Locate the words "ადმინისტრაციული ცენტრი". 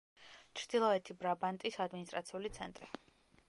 1.87-2.95